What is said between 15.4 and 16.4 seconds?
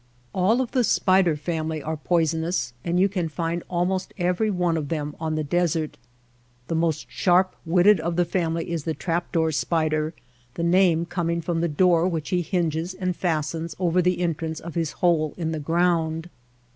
the ground.